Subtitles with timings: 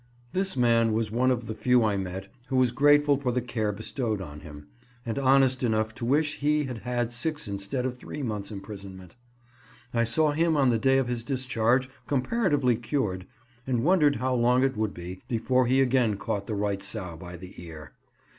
[0.33, 3.71] This man was one of the few I met who was grateful for the care
[3.71, 4.65] bestowed on him,
[5.05, 9.15] and honest enough to wish he had had six instead of three months' imprisonment.
[9.93, 13.27] I saw him on the day of his discharge, comparatively cured,
[13.67, 17.37] and wondered how long it would be before he again caught the right sow by
[17.37, 17.91] the ear.